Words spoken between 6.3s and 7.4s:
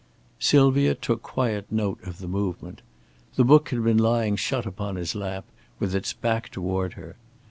toward her.